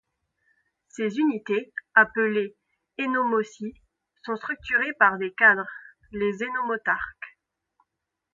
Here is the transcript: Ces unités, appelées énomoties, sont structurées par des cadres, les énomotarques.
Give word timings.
Ces 0.87 1.19
unités, 1.19 1.71
appelées 1.93 2.55
énomoties, 2.97 3.75
sont 4.25 4.35
structurées 4.35 4.93
par 4.97 5.19
des 5.19 5.31
cadres, 5.31 5.69
les 6.11 6.41
énomotarques. 6.41 7.37